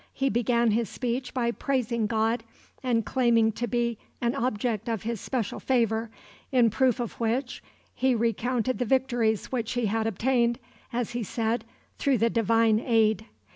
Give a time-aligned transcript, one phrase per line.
[0.15, 2.43] He began his speech by praising God,
[2.81, 6.09] and claiming to be an object of his special favor,
[6.51, 10.57] in proof of which he recounted the victories which he had obtained,
[10.91, 11.65] as he said,
[11.99, 13.27] through the Divine aid.